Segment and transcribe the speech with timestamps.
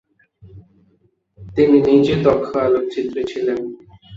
[1.39, 3.59] তিনি নিজে দক্ষ আলোকচিত্রী ছিলেন।